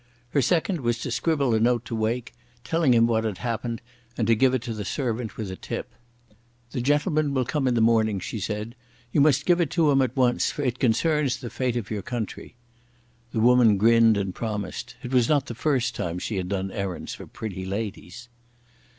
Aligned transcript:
Her 0.31 0.41
second 0.41 0.81
was 0.81 0.97
to 1.01 1.11
scribble 1.11 1.53
a 1.53 1.59
note 1.59 1.85
to 1.85 1.95
Wake, 1.95 2.33
telling 2.63 2.91
him 2.91 3.05
what 3.05 3.23
had 3.23 3.37
happened, 3.37 3.83
and 4.17 4.25
to 4.25 4.33
give 4.35 4.55
it 4.55 4.63
to 4.63 4.73
the 4.73 4.83
servant 4.83 5.37
with 5.37 5.51
a 5.51 5.55
tip. 5.55 5.93
"The 6.71 6.81
gentleman 6.81 7.35
will 7.35 7.45
come 7.45 7.67
in 7.67 7.75
the 7.75 7.81
morning," 7.81 8.19
she 8.19 8.39
said. 8.39 8.73
"You 9.11 9.21
must 9.21 9.45
give 9.45 9.61
it 9.61 9.75
him 9.77 10.01
at 10.01 10.17
once, 10.17 10.49
for 10.49 10.63
it 10.63 10.79
concerns 10.79 11.37
the 11.39 11.51
fate 11.51 11.77
of 11.77 11.91
your 11.91 12.01
country." 12.01 12.55
The 13.31 13.41
woman 13.41 13.77
grinned 13.77 14.17
and 14.17 14.33
promised. 14.33 14.95
It 15.03 15.13
was 15.13 15.29
not 15.29 15.45
the 15.45 15.53
first 15.53 15.93
time 15.93 16.17
she 16.17 16.37
had 16.37 16.49
done 16.49 16.71
errands 16.71 17.13
for 17.13 17.27
pretty 17.27 17.63
ladies. 17.63 18.27